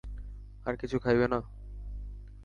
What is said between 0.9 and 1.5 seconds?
খাইবে না?